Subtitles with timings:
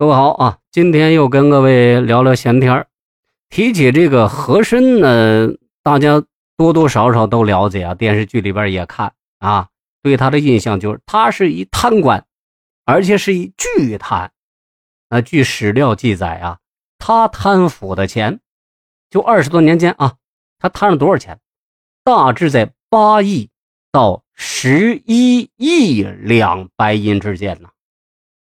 [0.00, 2.88] 各位好啊，今天又跟各位聊聊闲天儿。
[3.50, 5.48] 提起这个和珅呢，
[5.82, 6.24] 大家
[6.56, 9.68] 多多少少都了解啊，电视剧里边也看啊，
[10.02, 12.24] 对他的印象就是他是一贪官，
[12.86, 14.32] 而且是一巨贪。
[15.10, 16.60] 那据史料记载啊，
[16.96, 18.40] 他贪腐的钱，
[19.10, 20.14] 就二十多年间啊，
[20.58, 21.38] 他贪了多少钱？
[22.02, 23.50] 大致在八亿
[23.92, 27.68] 到十一亿两白银之间呢。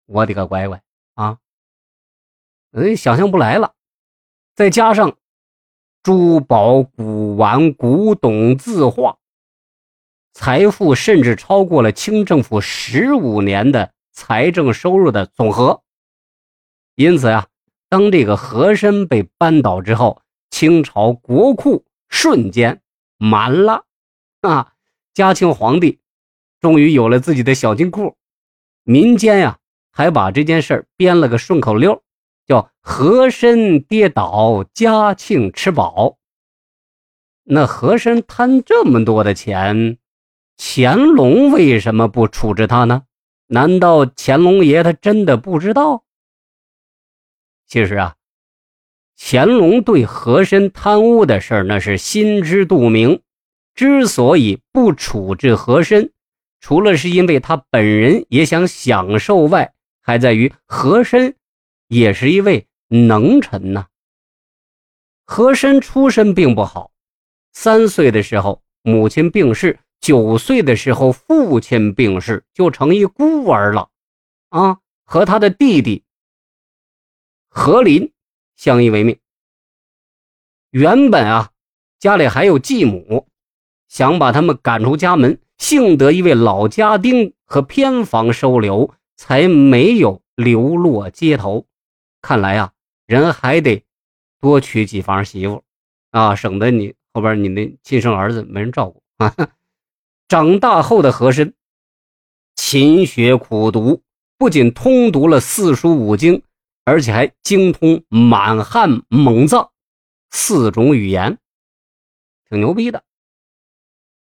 [0.07, 0.82] 我的个乖乖！
[1.16, 1.39] 啊，
[2.71, 3.73] 哎，想象不来了。
[4.53, 5.17] 再加上
[6.03, 9.17] 珠宝、古玩、古董、字画，
[10.34, 15.84] 财富甚至超过了清政府十五年的财政收入的总和。
[16.95, 17.48] 因此啊，
[17.90, 22.82] 当这个和珅被扳倒之后，清朝国库瞬间
[23.18, 23.85] 满了
[24.41, 24.73] 啊！
[25.13, 25.99] 嘉庆皇帝
[26.62, 28.18] 终于有了自己的小金库，
[28.84, 29.59] 民间呀。
[29.98, 32.04] 还把这件事编了个顺口溜，
[32.45, 36.18] 叫“和珅跌倒，嘉庆吃饱”。
[37.48, 39.98] 那和珅贪这么多的钱，
[40.57, 43.04] 乾隆为什么不处置他呢？
[43.48, 46.04] 难道乾隆爷他真的不知道？
[47.66, 48.16] 其实啊，
[49.18, 53.21] 乾隆对和珅贪污的事那是心知肚明，
[53.73, 56.12] 之所以不处置和珅，
[56.60, 59.71] 除了是因为他本人也想享受外，
[60.05, 61.35] 还在于和珅
[61.87, 63.87] 也是一位能臣呐。
[65.25, 66.91] 和珅出身并不好，
[67.53, 73.89] 三岁的时候母亲病逝，九岁的时候父亲病逝，就成一孤儿了。
[74.50, 76.03] 啊，和他的弟弟
[77.50, 78.13] 和林
[78.56, 79.17] 相依为命。
[80.69, 81.50] 原本啊，
[81.97, 83.28] 家里还有继母，
[83.88, 88.94] 想把他们赶出家门，幸得一位老家丁和偏房收留。
[89.16, 91.66] 才没有流落街头。
[92.22, 92.74] 看来啊，
[93.06, 93.85] 人还得
[94.40, 95.63] 多娶几房媳妇
[96.12, 99.35] 啊，省得你后边你那亲生儿子没人照顾啊。
[100.28, 101.53] 长大后的和珅
[102.56, 104.01] 勤学苦读，
[104.38, 106.41] 不仅通读了四书五经，
[106.84, 109.72] 而且还精通满汉蒙藏
[110.31, 111.38] 四种语言，
[112.50, 113.03] 挺牛逼的。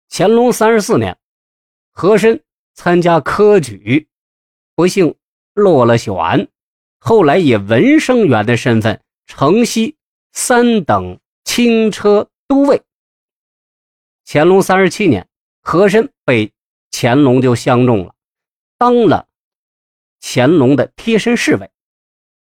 [0.09, 1.17] 乾隆三十四年，
[1.91, 2.43] 和珅
[2.73, 4.07] 参加科举。
[4.75, 5.15] 不幸
[5.53, 6.49] 落了选，
[6.99, 9.95] 后来以文生员的身份承袭
[10.33, 12.81] 三等轻车都尉。
[14.25, 15.27] 乾隆三十七年，
[15.61, 16.51] 和珅被
[16.91, 18.13] 乾隆就相中了，
[18.77, 19.27] 当了
[20.21, 21.71] 乾隆的贴身侍卫。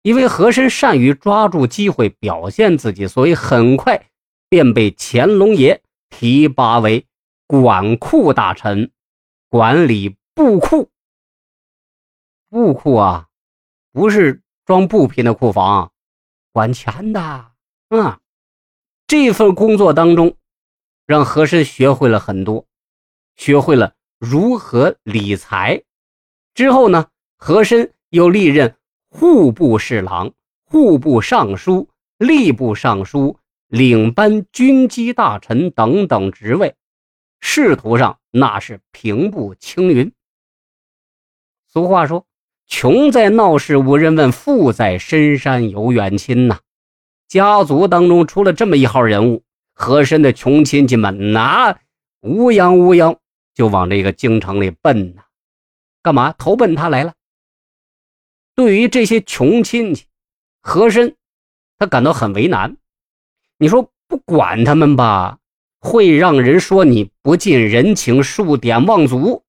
[0.02, 4.06] 因为和珅善于抓住机会表现自己，所以很快
[4.48, 7.04] 便被乾隆爷提拔为
[7.46, 8.90] 管库大臣，
[9.50, 10.88] 管理布库。
[12.50, 13.28] 布库啊，
[13.92, 15.92] 不是装布品的库房，
[16.50, 17.52] 管钱的。
[17.90, 18.18] 嗯，
[19.06, 20.34] 这份工作当中，
[21.04, 22.64] 让和珅学会了很多，
[23.36, 25.82] 学会了如何理财。
[26.54, 28.74] 之后呢，和珅又历任
[29.10, 30.32] 户部侍郎、
[30.64, 36.74] 户部尚书、吏部尚书、领班军机大臣等等职位，
[37.40, 40.10] 仕途上那是平步青云。
[41.66, 42.24] 俗话说。
[42.68, 46.60] 穷在闹市无人问，富在深山有远亲呐。
[47.26, 49.42] 家族当中出了这么一号人物，
[49.72, 51.78] 和珅的穷亲戚们那
[52.20, 53.16] 乌泱乌泱
[53.54, 55.22] 就往这个京城里奔呐。
[56.02, 57.14] 干嘛投奔他来了？
[58.54, 60.04] 对于这些穷亲戚，
[60.60, 61.16] 和珅
[61.78, 62.76] 他感到很为难。
[63.56, 65.38] 你说不管他们吧，
[65.80, 69.42] 会让人说你不近人情、数典忘祖；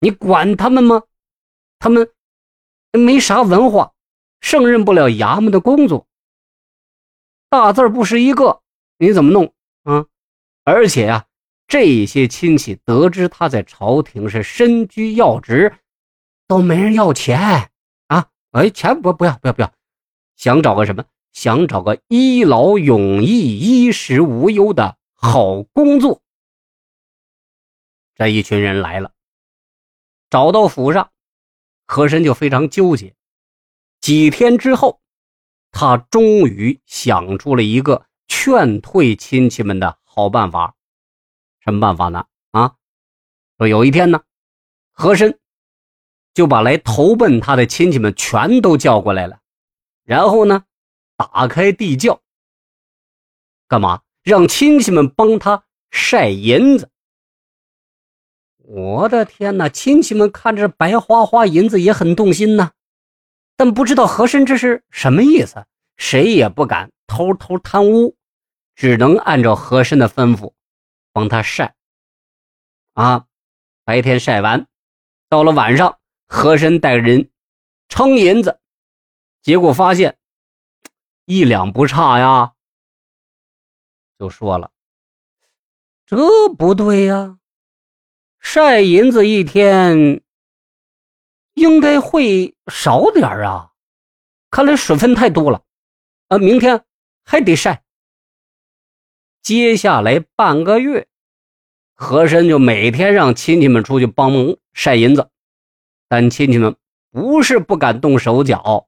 [0.00, 1.04] 你管他们吗？
[1.78, 2.10] 他们。
[2.92, 3.92] 没啥文化，
[4.40, 6.06] 胜任不了衙门的工作。
[7.48, 8.62] 大字不识一个，
[8.98, 10.06] 你怎么弄啊？
[10.64, 11.26] 而且呀，
[11.66, 15.74] 这些亲戚得知他在朝廷是身居要职，
[16.46, 17.70] 都没人要钱
[18.08, 18.28] 啊！
[18.52, 19.72] 哎，钱不不要不要不要，
[20.36, 21.04] 想找个什么？
[21.32, 26.20] 想找个一劳永逸、衣食无忧的好工作。
[28.14, 29.12] 这一群人来了，
[30.30, 31.10] 找到府上。
[31.88, 33.16] 和珅就非常纠结。
[34.00, 35.00] 几天之后，
[35.72, 40.76] 他终于想出了一个劝退亲戚们的好办法。
[41.60, 42.26] 什么办法呢？
[42.52, 42.76] 啊，
[43.56, 44.22] 说有一天呢，
[44.92, 45.38] 和珅
[46.34, 49.40] 就把来投奔他的亲戚们全都叫过来了，
[50.04, 50.64] 然后呢，
[51.16, 52.20] 打开地窖，
[53.66, 54.02] 干嘛？
[54.22, 56.90] 让亲戚们帮他晒银子。
[58.70, 59.66] 我的天哪！
[59.70, 62.72] 亲戚们看着白花花银子也很动心呐，
[63.56, 65.64] 但不知道和珅这是什么意思，
[65.96, 68.14] 谁也不敢偷偷贪污，
[68.74, 70.52] 只能按照和珅的吩咐
[71.14, 71.74] 帮他晒。
[72.92, 73.24] 啊，
[73.84, 74.66] 白天晒完，
[75.30, 77.30] 到了晚上，和珅带人
[77.88, 78.60] 称银子，
[79.40, 80.18] 结果发现
[81.24, 82.52] 一两不差呀，
[84.18, 84.70] 就说了
[86.04, 87.37] ：“这不对呀，
[88.40, 90.22] 晒银子一天。”
[91.54, 93.72] 应该会少点啊，
[94.48, 95.64] 看来水分太多了，
[96.28, 96.84] 啊，明天
[97.24, 97.82] 还得晒。
[99.42, 101.08] 接下来半个月，
[101.96, 105.30] 和珅就每天让亲戚们出去帮忙晒银子，
[106.08, 106.76] 但亲戚们
[107.10, 108.86] 不是不敢动手脚，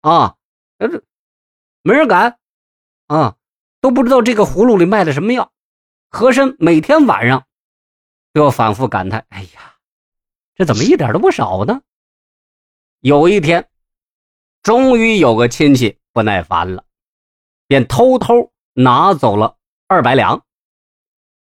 [0.00, 0.34] 啊，
[0.80, 1.04] 这
[1.82, 2.36] 没人敢，
[3.06, 3.36] 啊，
[3.80, 5.52] 都不知道这个葫芦里卖的什么药。
[6.10, 7.46] 和珅每天晚上
[8.38, 9.74] 都要反复感叹：“哎呀，
[10.54, 11.82] 这怎么一点都不少呢？”
[13.02, 13.68] 有一天，
[14.62, 16.84] 终于有个亲戚不耐烦了，
[17.66, 19.56] 便偷偷拿走了
[19.88, 20.44] 二百两。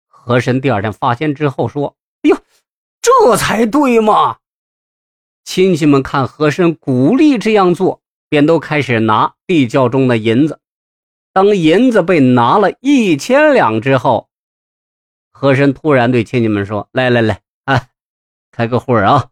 [0.08, 2.38] 和珅第二天发现之后说：“哎呦，
[3.02, 4.38] 这才对嘛！”
[5.44, 10.60] 亲戚们看和珅鼓励这样做，便都开始拿地窖中的银子。
[11.34, 14.30] 当银子被拿了一千两之后，
[15.44, 17.90] 和珅突然对亲戚们说：“来来来，啊，
[18.50, 19.30] 开个会啊，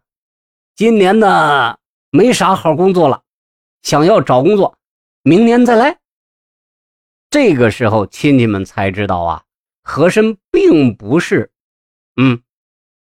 [0.76, 1.78] 今年呢。”
[2.12, 3.24] 没啥好工作了，
[3.82, 4.78] 想要找工作，
[5.24, 6.00] 明年再来。
[7.30, 9.44] 这个时候，亲戚们才知道啊，
[9.84, 11.50] 和珅并不是，
[12.18, 12.42] 嗯，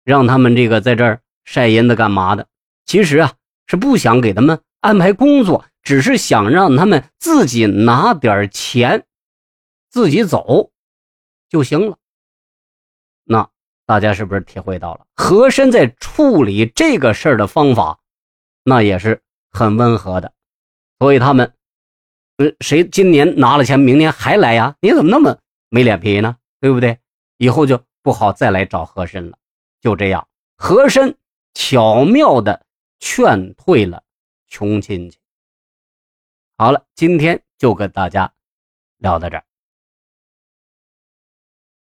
[0.05, 2.47] 让他们这个在这儿晒银子干嘛的？
[2.85, 3.33] 其实啊，
[3.67, 9.05] 是不想给他们安排工作，只是想让他们自己拿点钱，
[9.89, 10.71] 自己走
[11.49, 11.97] 就行了。
[13.25, 13.49] 那
[13.85, 17.99] 大家是不是体会到了和珅在处理这个事儿的方法？
[18.63, 20.31] 那也是很温和的，
[20.99, 21.53] 所以他们，
[22.37, 24.75] 呃，谁今年拿了钱，明年还来呀？
[24.79, 25.37] 你怎么那么
[25.69, 26.37] 没脸皮呢？
[26.61, 26.97] 对不对？
[27.37, 29.37] 以后就不好再来找和珅了。
[29.81, 30.27] 就这样，
[30.57, 31.15] 和珅
[31.53, 32.65] 巧妙的
[32.99, 34.03] 劝退了
[34.47, 35.19] 穷亲戚。
[36.57, 38.33] 好了，今天就跟大家
[38.97, 39.43] 聊到这儿。